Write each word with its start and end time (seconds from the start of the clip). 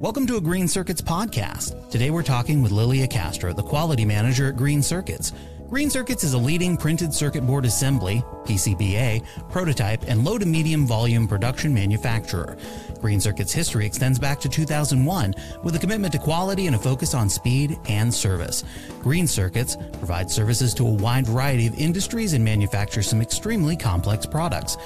Welcome 0.00 0.28
to 0.28 0.36
a 0.36 0.40
Green 0.40 0.68
Circuits 0.68 1.00
podcast. 1.00 1.90
Today 1.90 2.10
we're 2.10 2.22
talking 2.22 2.62
with 2.62 2.70
Lilia 2.70 3.08
Castro, 3.08 3.52
the 3.52 3.64
quality 3.64 4.04
manager 4.04 4.46
at 4.46 4.56
Green 4.56 4.80
Circuits. 4.80 5.32
Green 5.68 5.90
Circuits 5.90 6.22
is 6.22 6.34
a 6.34 6.38
leading 6.38 6.76
printed 6.76 7.12
circuit 7.12 7.44
board 7.44 7.64
assembly, 7.64 8.22
PCBA, 8.48 9.22
prototype, 9.50 10.02
and 10.08 10.24
low 10.24 10.38
to 10.38 10.46
medium 10.46 10.86
volume 10.86 11.28
production 11.28 11.74
manufacturer. 11.74 12.56
Green 13.00 13.20
Circuit's 13.20 13.52
history 13.52 13.86
extends 13.86 14.18
back 14.18 14.40
to 14.40 14.48
2001 14.48 15.34
with 15.62 15.76
a 15.76 15.78
commitment 15.78 16.12
to 16.12 16.18
quality 16.18 16.66
and 16.66 16.74
a 16.74 16.78
focus 16.78 17.14
on 17.14 17.28
speed 17.28 17.78
and 17.88 18.12
service. 18.12 18.64
Green 19.02 19.26
Circuits 19.26 19.76
provides 19.98 20.34
services 20.34 20.74
to 20.74 20.86
a 20.86 20.90
wide 20.90 21.26
variety 21.26 21.66
of 21.66 21.78
industries 21.78 22.32
and 22.32 22.44
manufactures 22.44 23.06
some 23.06 23.20
extremely 23.20 23.76
complex 23.76 24.26
products. 24.26 24.76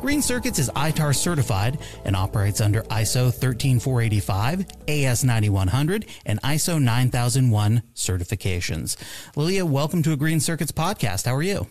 Green 0.00 0.22
Circuits 0.22 0.58
is 0.58 0.70
ITAR 0.70 1.14
certified 1.14 1.78
and 2.04 2.14
operates 2.14 2.60
under 2.60 2.82
ISO 2.84 3.34
13485, 3.34 4.66
AS9100, 4.86 6.08
and 6.24 6.40
ISO 6.42 6.80
9001 6.80 7.82
certifications. 7.94 8.96
Lilia, 9.36 9.66
welcome 9.66 10.02
to 10.04 10.12
a 10.12 10.16
Green 10.16 10.40
Circuits 10.40 10.72
podcast. 10.72 11.26
How 11.26 11.34
are 11.34 11.42
you? 11.42 11.66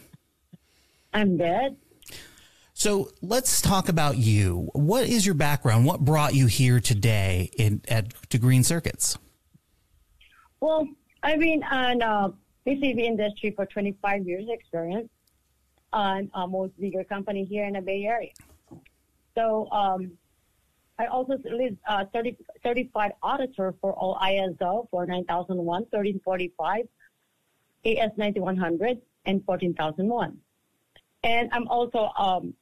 I'm 1.17 1.35
good. 1.35 1.75
So 2.75 3.09
let's 3.23 3.59
talk 3.59 3.89
about 3.89 4.17
you. 4.17 4.69
What 4.73 5.07
is 5.07 5.25
your 5.25 5.33
background? 5.33 5.83
What 5.83 6.01
brought 6.01 6.35
you 6.35 6.45
here 6.45 6.79
today 6.79 7.49
in 7.57 7.81
at 7.87 8.13
to 8.29 8.37
Green 8.37 8.63
Circuits? 8.63 9.17
Well, 10.59 10.87
I've 11.23 11.39
been 11.39 11.63
in 11.63 12.01
uh, 12.03 12.29
PCB 12.67 12.99
industry 12.99 13.49
for 13.55 13.65
25 13.65 14.27
years 14.27 14.45
experience 14.47 15.09
on 15.91 16.29
a 16.35 16.47
most 16.47 16.79
bigger 16.79 17.03
company 17.03 17.45
here 17.45 17.65
in 17.65 17.73
the 17.73 17.81
Bay 17.81 18.03
Area. 18.03 18.33
So 19.35 19.67
um, 19.71 20.11
I 20.99 21.07
also 21.07 21.39
live 21.45 21.75
uh, 21.87 22.05
30, 22.13 22.37
certified 22.61 23.13
auditor 23.23 23.73
for 23.81 23.93
all 23.93 24.19
ISO 24.21 24.87
for 24.91 25.07
9001, 25.07 25.65
1345, 25.65 26.85
AS 27.85 28.11
9100, 28.17 29.01
and 29.25 29.43
14001. 29.47 30.37
And 31.23 31.49
I'm 31.51 31.67
also 31.67 32.11
um, 32.17 32.53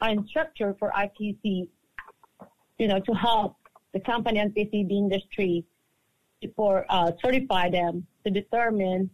an 0.00 0.18
instructor 0.18 0.74
for 0.78 0.90
IPC, 0.90 1.68
you 2.78 2.88
know, 2.88 3.00
to 3.00 3.12
help 3.12 3.56
the 3.92 4.00
company 4.00 4.38
and 4.38 4.54
PCB 4.54 4.90
industry 4.90 5.64
for 6.56 6.86
uh, 6.88 7.12
certify 7.22 7.68
them 7.68 8.06
to 8.24 8.30
determine 8.30 9.10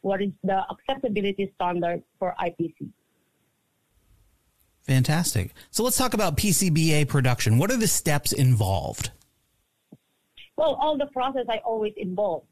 what 0.00 0.22
is 0.22 0.30
the 0.42 0.64
acceptability 0.70 1.52
standard 1.54 2.02
for 2.18 2.34
IPC. 2.40 2.88
Fantastic. 4.82 5.52
So 5.70 5.84
let's 5.84 5.98
talk 5.98 6.14
about 6.14 6.36
PCBA 6.36 7.06
production. 7.06 7.58
What 7.58 7.70
are 7.70 7.76
the 7.76 7.86
steps 7.86 8.32
involved? 8.32 9.10
Well, 10.56 10.74
all 10.80 10.96
the 10.96 11.06
process 11.06 11.44
I 11.48 11.58
always 11.58 11.92
involve 11.96 12.44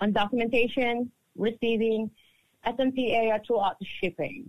on 0.00 0.12
documentation, 0.12 1.10
receiving, 1.36 2.10
SMPA 2.66 3.46
throughout 3.46 3.76
shipping. 4.00 4.48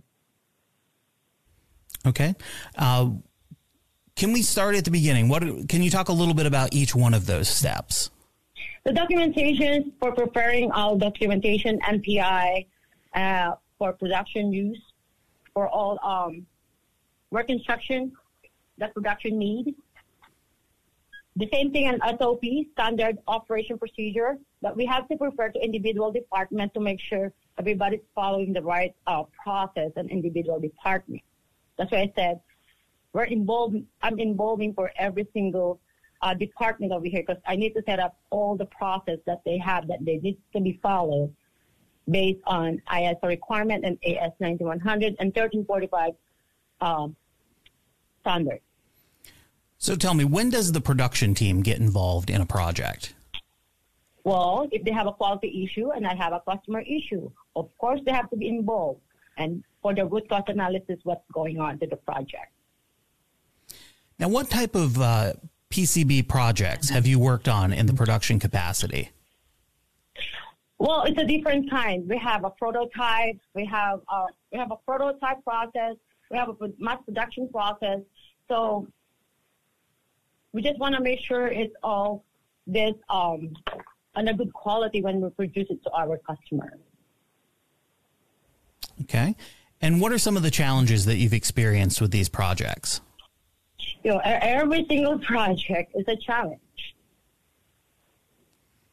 Okay. 2.06 2.34
Uh, 2.76 3.10
can 4.16 4.32
we 4.32 4.42
start 4.42 4.74
at 4.74 4.84
the 4.84 4.90
beginning? 4.90 5.28
What 5.28 5.42
can 5.68 5.82
you 5.82 5.90
talk 5.90 6.08
a 6.08 6.12
little 6.12 6.34
bit 6.34 6.46
about 6.46 6.74
each 6.74 6.94
one 6.94 7.14
of 7.14 7.26
those 7.26 7.48
steps? 7.48 8.10
The 8.84 8.92
documentation 8.92 9.92
for 10.00 10.12
preparing 10.12 10.72
all 10.72 10.96
documentation, 10.96 11.78
NPI, 11.80 12.66
uh, 13.14 13.52
for 13.78 13.92
production 13.92 14.52
use, 14.52 14.80
for 15.54 15.68
all 15.68 15.98
um, 16.02 16.46
work 17.30 17.50
instructions 17.50 18.12
that 18.78 18.94
production 18.94 19.38
need. 19.38 19.74
The 21.36 21.48
same 21.52 21.70
thing 21.70 21.86
in 21.86 22.00
SOP, 22.18 22.42
standard 22.72 23.18
operation 23.28 23.78
procedure, 23.78 24.38
that 24.62 24.76
we 24.76 24.84
have 24.86 25.08
to 25.08 25.16
prepare 25.16 25.50
to 25.50 25.60
individual 25.62 26.10
department 26.10 26.74
to 26.74 26.80
make 26.80 26.98
sure 27.00 27.32
everybody's 27.58 28.00
following 28.14 28.52
the 28.52 28.62
right 28.62 28.94
uh, 29.06 29.22
process 29.44 29.92
and 29.94 30.10
individual 30.10 30.58
department. 30.58 31.22
That's 31.78 31.90
why 31.92 31.98
I 31.98 32.12
said 32.16 32.40
we're 33.12 33.24
involved. 33.24 33.76
I'm 34.02 34.18
involving 34.18 34.74
for 34.74 34.90
every 34.98 35.26
single 35.32 35.80
uh, 36.22 36.34
department 36.34 36.92
over 36.92 37.06
here 37.06 37.22
because 37.26 37.40
I 37.46 37.56
need 37.56 37.72
to 37.74 37.82
set 37.86 38.00
up 38.00 38.16
all 38.30 38.56
the 38.56 38.66
process 38.66 39.18
that 39.26 39.40
they 39.44 39.58
have 39.58 39.86
that 39.88 40.04
they 40.04 40.18
need 40.18 40.38
to 40.52 40.60
be 40.60 40.78
followed 40.82 41.34
based 42.10 42.40
on 42.46 42.82
ISO 42.90 43.24
requirement 43.24 43.84
and 43.84 43.98
AS 44.04 44.32
9100 44.40 45.16
and 45.20 45.28
1345 45.28 46.12
um, 46.80 47.16
standard. 48.20 48.60
So 49.78 49.94
tell 49.94 50.14
me, 50.14 50.24
when 50.24 50.50
does 50.50 50.72
the 50.72 50.80
production 50.80 51.34
team 51.34 51.62
get 51.62 51.78
involved 51.78 52.30
in 52.30 52.40
a 52.40 52.46
project? 52.46 53.14
Well, 54.24 54.68
if 54.72 54.84
they 54.84 54.90
have 54.90 55.06
a 55.06 55.12
quality 55.12 55.64
issue 55.64 55.92
and 55.92 56.06
I 56.06 56.14
have 56.14 56.32
a 56.32 56.40
customer 56.40 56.80
issue, 56.80 57.30
of 57.54 57.70
course 57.78 58.00
they 58.04 58.12
have 58.12 58.28
to 58.30 58.36
be 58.36 58.48
involved 58.48 59.00
and 59.38 59.64
for 59.80 59.94
the 59.94 60.04
root 60.04 60.28
cause 60.28 60.42
analysis, 60.48 60.98
what's 61.04 61.24
going 61.32 61.58
on 61.58 61.78
to 61.78 61.86
the 61.86 61.96
project. 61.96 62.52
Now, 64.18 64.28
what 64.28 64.50
type 64.50 64.74
of 64.74 65.00
uh, 65.00 65.34
PCB 65.70 66.28
projects 66.28 66.90
have 66.90 67.06
you 67.06 67.18
worked 67.18 67.48
on 67.48 67.72
in 67.72 67.86
the 67.86 67.94
production 67.94 68.38
capacity? 68.40 69.10
Well, 70.78 71.04
it's 71.04 71.20
a 71.20 71.24
different 71.24 71.70
kind. 71.70 72.08
We 72.08 72.18
have 72.18 72.44
a 72.44 72.50
prototype. 72.50 73.38
We 73.54 73.64
have 73.66 74.00
a, 74.10 74.26
we 74.52 74.58
have 74.58 74.70
a 74.70 74.76
prototype 74.76 75.42
process. 75.44 75.96
We 76.30 76.36
have 76.36 76.48
a 76.48 76.54
mass 76.78 76.98
production 77.04 77.48
process. 77.48 78.00
So 78.48 78.86
we 80.52 80.62
just 80.62 80.78
want 80.78 80.94
to 80.94 81.00
make 81.00 81.20
sure 81.20 81.48
it's 81.48 81.74
all 81.82 82.24
this 82.66 82.94
um, 83.08 83.54
on 84.14 84.28
a 84.28 84.34
good 84.34 84.52
quality 84.52 85.00
when 85.00 85.20
we 85.20 85.30
produce 85.30 85.66
it 85.70 85.82
to 85.84 85.90
our 85.92 86.18
customers. 86.18 86.80
Okay. 89.08 89.36
And 89.80 90.00
what 90.00 90.12
are 90.12 90.18
some 90.18 90.36
of 90.36 90.42
the 90.42 90.50
challenges 90.50 91.04
that 91.06 91.16
you've 91.16 91.32
experienced 91.32 92.00
with 92.00 92.10
these 92.10 92.28
projects? 92.28 93.00
You 94.02 94.12
know, 94.12 94.20
every 94.24 94.84
single 94.88 95.18
project 95.18 95.92
is 95.94 96.04
a 96.08 96.16
challenge. 96.16 96.60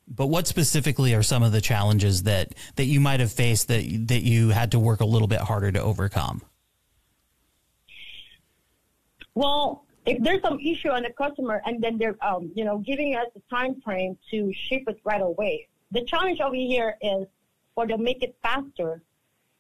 But 0.08 0.28
what 0.28 0.48
specifically 0.48 1.14
are 1.16 1.24
some 1.24 1.42
of 1.42 1.52
the 1.52 1.62
challenges 1.62 2.24
that, 2.24 2.54
that 2.76 2.86
you 2.86 3.00
might 3.00 3.20
have 3.20 3.32
faced 3.32 3.68
that 3.70 4.08
that 4.08 4.22
you 4.22 4.50
had 4.50 4.72
to 4.72 4.80
work 4.80 5.02
a 5.02 5.06
little 5.06 5.28
bit 5.28 5.42
harder 5.42 5.72
to 5.72 5.82
overcome? 5.82 6.44
Well, 9.34 9.86
if 10.06 10.22
there's 10.24 10.42
some 10.44 10.60
issue 10.60 10.90
on 10.90 11.04
the 11.04 11.10
customer 11.10 11.62
and 11.66 11.84
then 11.84 11.98
they're 11.98 12.16
um, 12.24 12.52
you 12.54 12.64
know 12.64 12.78
giving 12.78 13.16
us 13.16 13.26
a 13.36 13.42
time 13.54 13.82
frame 13.82 14.18
to 14.30 14.54
ship 14.54 14.84
it 14.88 15.00
right 15.04 15.22
away, 15.22 15.68
the 15.92 16.06
challenge 16.06 16.40
over 16.40 16.56
here 16.56 16.98
is 17.02 17.26
for 17.74 17.88
them 17.88 17.98
to 17.98 18.04
make 18.04 18.22
it 18.22 18.36
faster 18.44 19.02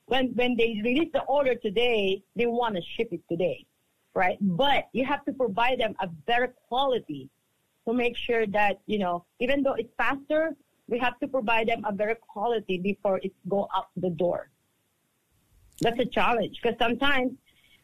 when 0.07 0.27
when 0.35 0.55
they 0.55 0.81
release 0.83 1.09
the 1.13 1.23
order 1.23 1.55
today, 1.55 2.23
they 2.35 2.45
want 2.45 2.75
to 2.75 2.81
ship 2.81 3.09
it 3.11 3.21
today, 3.29 3.65
right? 4.13 4.41
Mm. 4.43 4.57
But 4.57 4.89
you 4.93 5.05
have 5.05 5.25
to 5.25 5.33
provide 5.33 5.79
them 5.79 5.95
a 5.99 6.07
better 6.07 6.53
quality 6.67 7.29
to 7.87 7.93
make 7.93 8.15
sure 8.15 8.45
that 8.47 8.79
you 8.85 8.99
know 8.99 9.25
even 9.39 9.63
though 9.63 9.73
it's 9.73 9.93
faster, 9.97 10.55
we 10.87 10.99
have 10.99 11.19
to 11.19 11.27
provide 11.27 11.67
them 11.67 11.83
a 11.85 11.91
better 11.91 12.15
quality 12.15 12.77
before 12.77 13.19
it 13.23 13.33
go 13.49 13.67
out 13.75 13.87
the 13.97 14.09
door. 14.09 14.49
That's 15.81 15.99
a 15.99 16.05
challenge 16.05 16.59
because 16.61 16.77
sometimes 16.79 17.33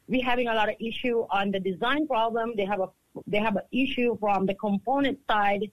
we're 0.07 0.23
having 0.23 0.47
a 0.47 0.53
lot 0.53 0.69
of 0.69 0.75
issue 0.79 1.25
on 1.29 1.51
the 1.51 1.59
design 1.59 2.07
problem. 2.07 2.53
They 2.55 2.65
have 2.65 2.81
a 2.81 2.89
they 3.27 3.39
have 3.39 3.55
an 3.55 3.67
issue 3.71 4.17
from 4.19 4.45
the 4.45 4.53
component 4.53 5.19
side 5.29 5.71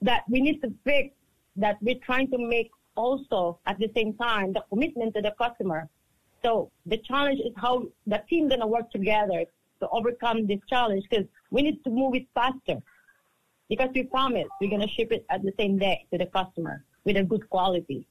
that 0.00 0.22
we 0.28 0.40
need 0.40 0.60
to 0.62 0.72
fix 0.84 1.14
that 1.56 1.76
we're 1.82 2.02
trying 2.02 2.30
to 2.30 2.38
make 2.38 2.70
also 2.94 3.58
at 3.66 3.78
the 3.78 3.90
same 3.94 4.14
time 4.14 4.52
the 4.52 4.62
commitment 4.68 5.14
to 5.14 5.22
the 5.22 5.32
customer. 5.38 5.88
So 6.42 6.70
the 6.86 6.98
challenge 6.98 7.40
is 7.40 7.52
how 7.56 7.84
the 8.06 8.22
team 8.28 8.48
gonna 8.48 8.66
work 8.66 8.90
together 8.90 9.44
to 9.80 9.88
overcome 9.90 10.46
this 10.46 10.60
challenge 10.68 11.04
because 11.08 11.26
we 11.50 11.62
need 11.62 11.82
to 11.84 11.90
move 11.90 12.14
it 12.14 12.26
faster 12.34 12.80
because 13.68 13.90
we 13.94 14.02
promise 14.04 14.46
we're 14.60 14.70
gonna 14.70 14.88
ship 14.88 15.12
it 15.12 15.24
at 15.30 15.42
the 15.42 15.52
same 15.58 15.78
day 15.78 16.06
to 16.12 16.18
the 16.18 16.26
customer 16.26 16.84
with 17.04 17.16
a 17.16 17.22
good 17.22 17.48
quality. 17.48 18.06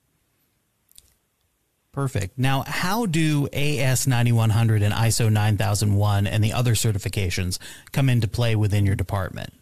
Perfect. 1.91 2.37
Now, 2.37 2.63
how 2.65 3.05
do 3.05 3.49
AS 3.51 4.07
9100 4.07 4.81
and 4.81 4.93
ISO 4.93 5.29
9001 5.29 6.25
and 6.25 6.41
the 6.41 6.53
other 6.53 6.73
certifications 6.73 7.59
come 7.91 8.07
into 8.07 8.29
play 8.29 8.55
within 8.55 8.85
your 8.85 8.95
department? 8.95 9.53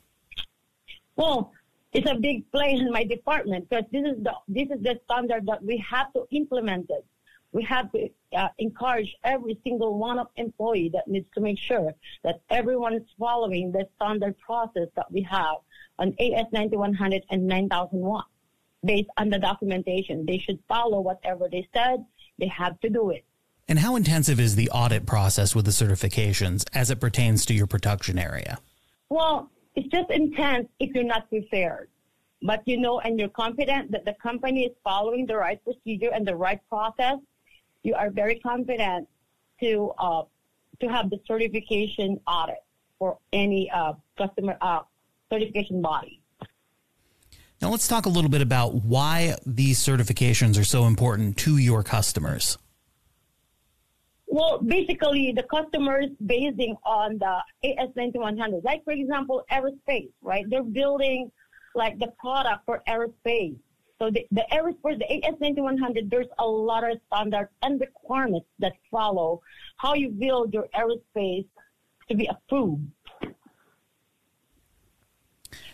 Well, 1.16 1.52
it's 1.94 2.10
a 2.10 2.16
big 2.16 2.50
play 2.52 2.74
in 2.74 2.92
my 2.92 3.04
department 3.04 3.70
because 3.70 3.86
this 3.92 4.06
is 4.06 4.24
the 4.24 4.34
this 4.48 4.68
is 4.70 4.82
the 4.84 5.00
standard 5.06 5.46
that 5.48 5.64
we 5.64 5.78
have 5.78 6.14
to 6.14 6.26
implement 6.32 6.86
it. 6.90 7.06
We 7.52 7.64
have 7.64 7.92
to 7.94 8.10
uh, 8.38 8.50
encourage 8.60 9.16
every 9.24 9.60
single 9.64 9.98
one 9.98 10.20
of 10.20 10.28
employee 10.36 10.92
that 10.94 11.08
needs 11.08 11.26
to 11.34 11.42
make 11.42 11.58
sure 11.58 11.96
that 12.24 12.42
everyone 12.52 12.94
is 12.94 13.02
following 13.18 13.72
the 13.72 13.88
standard 13.96 14.38
process 14.38 14.88
that 14.96 15.12
we 15.12 15.24
have 15.24 15.56
on 15.98 16.16
AS 16.20 16.46
9100 16.52 17.24
and 17.32 17.48
9001 17.48 18.24
based 18.86 19.10
on 19.18 19.30
the 19.30 19.40
documentation. 19.40 20.26
They 20.28 20.38
should 20.38 20.60
follow 20.68 21.02
whatever 21.02 21.50
they 21.52 21.68
said. 21.74 22.06
They 22.38 22.48
have 22.48 22.80
to 22.82 22.90
do 22.90 23.10
it. 23.10 23.26
And 23.68 23.80
how 23.80 23.96
intensive 23.96 24.40
is 24.40 24.56
the 24.56 24.70
audit 24.70 25.06
process 25.06 25.56
with 25.56 25.66
the 25.66 25.72
certifications 25.72 26.66
as 26.74 26.90
it 26.92 27.00
pertains 27.00 27.46
to 27.48 27.54
your 27.54 27.68
production 27.68 28.18
area? 28.18 28.60
Well, 29.10 29.50
it's 29.80 29.88
just 29.88 30.12
intense 30.12 30.68
if 30.80 30.94
you're 30.94 31.06
not 31.16 31.30
prepared. 31.30 31.88
But 32.42 32.62
you 32.66 32.78
know, 32.78 33.00
and 33.00 33.20
you're 33.20 33.30
confident 33.30 33.92
that 33.92 34.04
the 34.06 34.16
company 34.22 34.64
is 34.64 34.76
following 34.84 35.26
the 35.26 35.38
right 35.38 35.62
procedure 35.64 36.12
and 36.14 36.28
the 36.28 36.36
right 36.36 36.60
process. 36.68 37.18
You 37.84 37.96
are 37.96 38.10
very 38.10 38.40
confident 38.40 39.08
to 39.62 39.92
uh, 39.98 40.24
to 40.82 40.88
have 40.88 41.10
the 41.10 41.20
certification 41.26 42.20
audit 42.28 42.64
for 42.98 43.18
any 43.32 43.70
uh, 43.72 43.94
customer 44.18 44.58
uh, 44.62 44.82
certification 45.32 45.82
body. 45.82 46.22
Now 47.62 47.70
let's 47.70 47.88
talk 47.88 48.06
a 48.06 48.10
little 48.10 48.30
bit 48.30 48.42
about 48.42 48.74
why 48.76 49.36
these 49.46 49.80
certifications 49.80 50.60
are 50.60 50.64
so 50.64 50.86
important 50.86 51.38
to 51.38 51.58
your 51.58 51.84
customers. 51.84 52.58
Well, 54.32 54.60
basically, 54.60 55.34
the 55.36 55.42
customers 55.42 56.06
basing 56.24 56.76
on 56.86 57.18
the 57.18 57.40
AS9100, 57.66 58.64
like 58.64 58.84
for 58.84 58.94
example, 58.94 59.44
aerospace, 59.52 60.12
right? 60.22 60.46
They're 60.48 60.62
building 60.64 61.32
like 61.74 61.98
the 61.98 62.14
product 62.20 62.64
for 62.68 62.84
aerospace. 62.88 63.58
So 63.98 64.12
the, 64.12 64.28
the 64.30 64.46
aerospace, 64.54 65.00
the 65.00 65.08
AS9100, 65.10 66.12
there's 66.12 66.28
a 66.38 66.46
lot 66.46 66.90
of 66.90 67.00
standards 67.12 67.50
and 67.64 67.82
requirements 67.82 68.46
that 68.60 68.74
follow 68.92 69.42
how 69.78 69.96
you 69.96 70.10
build 70.10 70.54
your 70.54 70.68
aerospace 70.78 71.48
to 72.08 72.16
be 72.16 72.28
approved. 72.28 72.84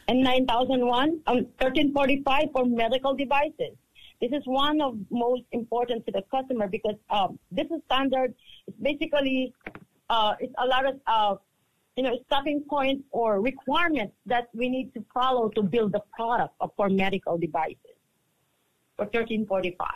And 0.08 0.24
9001, 0.24 1.20
um, 1.28 1.36
1345 1.36 2.48
for 2.54 2.66
medical 2.66 3.14
devices. 3.14 3.76
This 4.22 4.32
is 4.32 4.44
one 4.46 4.82
of 4.82 4.98
most 5.10 5.44
important 5.52 6.06
to 6.06 6.12
the 6.12 6.24
customer 6.32 6.68
because 6.68 6.96
um, 7.10 7.38
this 7.52 7.66
is 7.66 7.82
standard. 7.86 8.34
It's 8.68 8.78
basically 8.82 9.54
uh, 10.10 10.34
it's 10.40 10.54
a 10.58 10.66
lot 10.66 10.86
of 10.86 10.96
uh, 11.08 11.36
you 11.96 12.04
know 12.04 12.18
stopping 12.26 12.64
points 12.70 13.04
or 13.12 13.42
requirements 13.42 14.14
that 14.26 14.48
we 14.54 14.70
need 14.70 14.94
to 14.94 15.04
follow 15.14 15.50
to 15.50 15.64
build 15.64 15.92
the 15.92 16.02
product 16.16 16.54
for 16.76 16.90
medical 16.90 17.38
devices 17.38 17.96
for 18.96 19.06
1345. 19.06 19.88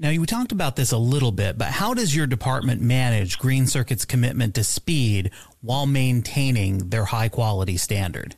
Now, 0.00 0.10
you 0.10 0.26
talked 0.26 0.50
about 0.50 0.74
this 0.74 0.90
a 0.90 0.98
little 0.98 1.30
bit, 1.30 1.56
but 1.56 1.68
how 1.68 1.94
does 1.94 2.16
your 2.16 2.26
department 2.26 2.80
manage 2.80 3.38
Green 3.38 3.66
Circuit's 3.68 4.04
commitment 4.04 4.54
to 4.56 4.64
speed 4.64 5.30
while 5.60 5.86
maintaining 5.86 6.90
their 6.90 7.04
high 7.04 7.28
quality 7.28 7.76
standard? 7.76 8.34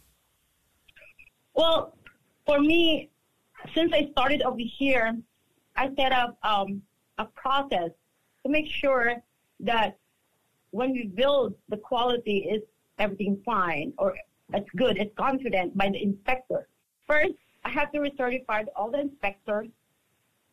Well, 1.55 1.97
for 2.45 2.61
me, 2.61 3.11
since 3.75 3.93
I 3.93 4.09
started 4.13 4.43
over 4.43 4.59
here, 4.59 5.17
I 5.77 5.91
set 5.97 6.13
up 6.13 6.39
um, 6.43 6.83
a 7.19 7.25
process 7.25 7.91
to 8.45 8.49
make 8.51 8.67
sure 8.71 9.17
that 9.61 9.99
when 10.71 10.93
we 10.93 11.07
build, 11.07 11.55
the 11.69 11.77
quality 11.77 12.39
is 12.51 12.63
everything 12.99 13.41
fine 13.45 13.93
or 13.99 14.15
it's 14.53 14.71
good, 14.77 14.97
it's 14.99 15.15
confident 15.17 15.77
by 15.77 15.89
the 15.89 16.03
inspector. 16.03 16.69
First, 17.07 17.35
I 17.65 17.71
have 17.71 17.91
to 17.93 17.99
recertify 17.99 18.65
all 18.77 18.91
the 18.91 19.01
inspectors 19.01 19.69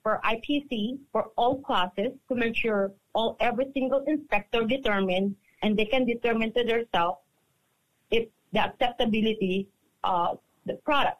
for 0.01 0.19
IPC 0.25 0.99
for 1.11 1.29
all 1.37 1.61
classes 1.61 2.11
to 2.27 2.35
make 2.35 2.55
sure 2.55 2.91
all 3.13 3.37
every 3.39 3.71
single 3.73 4.03
inspector 4.07 4.65
determine 4.65 5.35
and 5.61 5.77
they 5.77 5.85
can 5.85 6.05
determine 6.05 6.51
to 6.53 6.63
themselves 6.63 7.19
if 8.11 8.27
the 8.51 8.59
acceptability 8.59 9.67
of 10.03 10.39
the 10.65 10.73
product. 10.85 11.19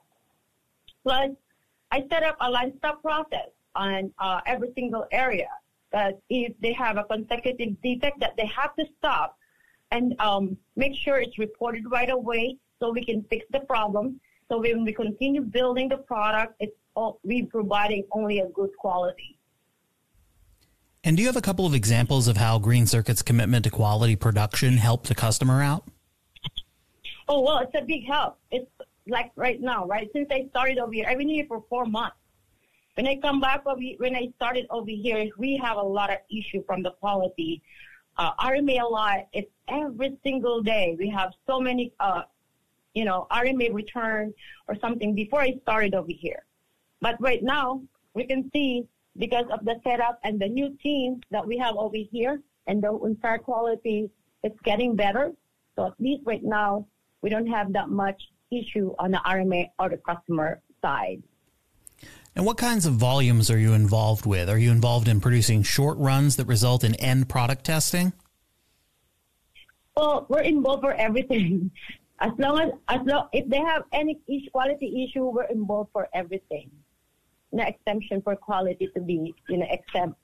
Plus, 1.03 1.29
I 1.93 2.03
set 2.09 2.23
up 2.23 2.37
a 2.41 2.49
line 2.49 2.73
stop 2.79 3.03
process 3.03 3.49
on 3.75 4.11
uh, 4.17 4.41
every 4.47 4.71
single 4.73 5.05
area. 5.11 5.49
That 5.91 6.17
if 6.27 6.53
they 6.59 6.73
have 6.73 6.97
a 6.97 7.03
consecutive 7.03 7.79
defect, 7.83 8.19
that 8.19 8.35
they 8.35 8.47
have 8.47 8.75
to 8.77 8.85
stop 8.97 9.37
and 9.91 10.19
um, 10.19 10.57
make 10.75 10.95
sure 10.95 11.19
it's 11.19 11.37
reported 11.37 11.83
right 11.91 12.09
away 12.09 12.57
so 12.79 12.91
we 12.91 13.05
can 13.05 13.23
fix 13.29 13.45
the 13.51 13.59
problem. 13.59 14.19
So 14.49 14.59
when 14.59 14.83
we 14.83 14.91
continue 14.91 15.41
building 15.41 15.87
the 15.87 15.97
product, 15.97 16.55
it's 16.59 16.75
all, 16.95 17.19
we 17.23 17.43
providing 17.43 18.05
only 18.11 18.39
a 18.39 18.47
good 18.47 18.71
quality. 18.79 19.37
And 21.03 21.15
do 21.15 21.21
you 21.21 21.27
have 21.27 21.37
a 21.37 21.41
couple 21.41 21.67
of 21.67 21.75
examples 21.75 22.27
of 22.27 22.37
how 22.37 22.57
Green 22.57 22.87
Circuit's 22.87 23.21
commitment 23.21 23.65
to 23.65 23.69
quality 23.69 24.15
production 24.15 24.77
helped 24.77 25.09
the 25.09 25.15
customer 25.15 25.61
out? 25.61 25.83
Oh 27.27 27.41
well, 27.41 27.59
it's 27.59 27.75
a 27.75 27.85
big 27.85 28.07
help. 28.07 28.39
It's 28.49 28.71
like 29.07 29.31
right 29.35 29.59
now, 29.61 29.85
right? 29.85 30.09
Since 30.13 30.29
I 30.31 30.47
started 30.49 30.77
over 30.77 30.91
here, 30.91 31.05
I've 31.07 31.17
been 31.17 31.29
here 31.29 31.45
for 31.47 31.63
four 31.69 31.85
months. 31.85 32.17
When 32.95 33.07
I 33.07 33.15
come 33.17 33.39
back 33.39 33.65
over, 33.65 33.81
when 33.97 34.15
I 34.15 34.31
started 34.35 34.67
over 34.69 34.89
here, 34.89 35.27
we 35.37 35.57
have 35.57 35.77
a 35.77 35.81
lot 35.81 36.11
of 36.11 36.17
issue 36.29 36.63
from 36.65 36.83
the 36.83 36.91
quality. 36.91 37.61
Uh, 38.17 38.31
RMA 38.39 38.81
a 38.81 38.85
lot. 38.85 39.27
It's 39.33 39.49
every 39.67 40.17
single 40.23 40.61
day. 40.61 40.95
We 40.99 41.09
have 41.09 41.31
so 41.47 41.59
many, 41.59 41.91
uh, 41.99 42.23
you 42.93 43.05
know, 43.05 43.25
RMA 43.31 43.73
return 43.73 44.33
or 44.67 44.75
something 44.79 45.15
before 45.15 45.41
I 45.41 45.57
started 45.63 45.95
over 45.95 46.11
here. 46.11 46.43
But 47.01 47.19
right 47.19 47.41
now, 47.41 47.81
we 48.13 48.25
can 48.25 48.49
see 48.53 48.87
because 49.17 49.45
of 49.51 49.65
the 49.65 49.79
setup 49.83 50.19
and 50.23 50.39
the 50.39 50.47
new 50.47 50.77
team 50.81 51.21
that 51.31 51.45
we 51.45 51.57
have 51.57 51.75
over 51.75 51.97
here 51.97 52.41
and 52.67 52.81
the 52.81 52.93
entire 53.03 53.39
quality, 53.39 54.09
it's 54.43 54.59
getting 54.63 54.95
better. 54.95 55.31
So 55.75 55.87
at 55.87 55.93
least 55.99 56.21
right 56.25 56.43
now, 56.43 56.85
we 57.21 57.29
don't 57.29 57.47
have 57.47 57.73
that 57.73 57.89
much 57.89 58.21
issue 58.59 58.93
on 58.99 59.11
the 59.11 59.21
RMA 59.25 59.69
or 59.79 59.89
the 59.89 59.97
customer 59.97 60.61
side. 60.81 61.23
And 62.35 62.45
what 62.45 62.57
kinds 62.57 62.85
of 62.85 62.93
volumes 62.93 63.51
are 63.51 63.59
you 63.59 63.73
involved 63.73 64.25
with? 64.25 64.49
Are 64.49 64.57
you 64.57 64.71
involved 64.71 65.07
in 65.07 65.21
producing 65.21 65.61
short 65.61 65.97
runs 65.99 66.35
that 66.37 66.45
result 66.45 66.83
in 66.83 66.95
end 66.95 67.29
product 67.29 67.63
testing? 67.63 68.13
Well, 69.95 70.25
we're 70.29 70.41
involved 70.41 70.81
for 70.81 70.93
everything. 70.93 71.71
As 72.19 72.31
long 72.37 72.59
as, 72.61 72.71
as 72.87 73.01
long, 73.05 73.27
if 73.33 73.49
they 73.49 73.59
have 73.59 73.83
any 73.91 74.17
quality 74.51 75.03
issue, 75.03 75.25
we're 75.25 75.43
involved 75.45 75.89
for 75.91 76.07
everything. 76.13 76.71
No 77.51 77.63
exemption 77.65 78.21
for 78.21 78.35
quality 78.35 78.87
to 78.95 79.01
be, 79.01 79.35
you 79.49 79.57
know, 79.57 79.67
exempt. 79.69 80.17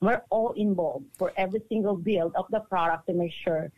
We're 0.00 0.22
all 0.30 0.52
involved 0.52 1.04
for 1.18 1.32
every 1.36 1.62
single 1.68 1.94
build 1.94 2.34
of 2.34 2.46
the 2.50 2.60
product 2.60 3.06
to 3.06 3.12
make 3.12 3.32
sure 3.44 3.70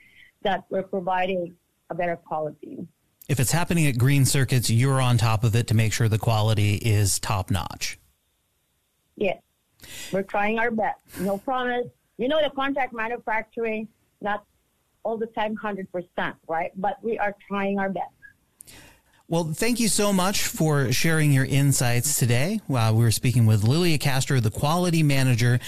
that 0.42 0.64
we're 0.70 0.84
providing 0.84 1.54
a 1.90 1.94
better 1.94 2.16
quality 2.16 2.86
if 3.28 3.40
it's 3.40 3.52
happening 3.52 3.86
at 3.86 3.98
green 3.98 4.24
circuits, 4.24 4.70
you're 4.70 5.00
on 5.00 5.18
top 5.18 5.44
of 5.44 5.54
it 5.54 5.66
to 5.68 5.74
make 5.74 5.92
sure 5.92 6.08
the 6.08 6.18
quality 6.18 6.74
is 6.76 7.18
top 7.18 7.50
notch. 7.50 7.98
Yes. 9.16 9.40
We're 10.12 10.22
trying 10.22 10.58
our 10.58 10.70
best. 10.70 10.98
No 11.20 11.38
promise. 11.38 11.86
You 12.18 12.28
know, 12.28 12.40
the 12.42 12.50
contract 12.50 12.92
manufacturing, 12.92 13.88
not 14.20 14.44
all 15.02 15.16
the 15.16 15.26
time 15.26 15.56
100%, 15.56 16.34
right? 16.48 16.70
But 16.76 17.02
we 17.02 17.18
are 17.18 17.34
trying 17.48 17.78
our 17.78 17.88
best. 17.88 18.12
Well, 19.28 19.44
thank 19.54 19.80
you 19.80 19.88
so 19.88 20.12
much 20.12 20.42
for 20.42 20.92
sharing 20.92 21.32
your 21.32 21.46
insights 21.46 22.18
today. 22.18 22.60
Uh, 22.68 22.92
we 22.94 23.02
were 23.02 23.10
speaking 23.10 23.46
with 23.46 23.64
Lilia 23.64 23.96
Castro, 23.96 24.40
the 24.40 24.50
quality 24.50 25.02
manager 25.02 25.58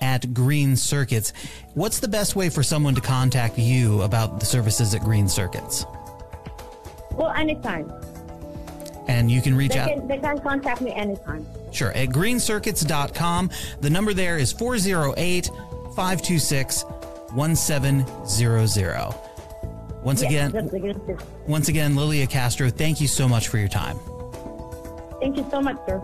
at 0.00 0.34
Green 0.34 0.74
Circuits. 0.74 1.32
What's 1.74 2.00
the 2.00 2.08
best 2.08 2.34
way 2.34 2.50
for 2.50 2.64
someone 2.64 2.96
to 2.96 3.00
contact 3.00 3.58
you 3.58 4.02
about 4.02 4.40
the 4.40 4.46
services 4.46 4.92
at 4.92 5.02
Green 5.02 5.28
Circuits? 5.28 5.86
Well, 7.16 7.30
anytime. 7.30 7.92
And 9.08 9.30
you 9.30 9.42
can 9.42 9.54
reach 9.56 9.72
they 9.72 9.78
out. 9.78 9.88
Can, 9.88 10.06
they 10.06 10.18
can 10.18 10.38
contact 10.40 10.80
me 10.80 10.92
anytime. 10.92 11.46
Sure. 11.72 11.92
At 11.92 12.08
greencircuits.com. 12.08 13.50
The 13.80 13.90
number 13.90 14.14
there 14.14 14.38
is 14.38 14.52
408 14.52 15.46
526 15.96 16.84
1700. 17.32 19.14
Once 20.02 20.20
yes, 20.20 20.50
again, 20.52 20.52
once 21.46 21.68
again, 21.68 21.94
Lilia 21.94 22.26
Castro, 22.26 22.68
thank 22.70 23.00
you 23.00 23.06
so 23.06 23.28
much 23.28 23.46
for 23.46 23.58
your 23.58 23.68
time. 23.68 23.96
Thank 25.20 25.36
you 25.36 25.46
so 25.48 25.60
much, 25.60 25.76
sir. 25.86 26.02